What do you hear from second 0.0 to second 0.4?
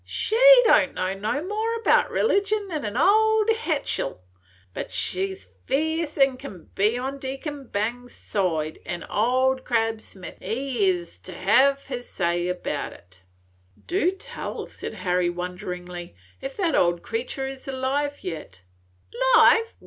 She